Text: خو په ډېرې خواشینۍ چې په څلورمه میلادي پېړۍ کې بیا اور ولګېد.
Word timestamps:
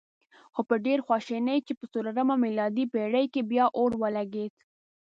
خو 0.53 0.61
په 0.69 0.75
ډېرې 0.85 1.05
خواشینۍ 1.07 1.59
چې 1.67 1.73
په 1.79 1.85
څلورمه 1.93 2.35
میلادي 2.43 2.85
پېړۍ 2.93 3.25
کې 3.33 3.41
بیا 3.51 3.65
اور 3.79 3.91
ولګېد. 4.01 4.53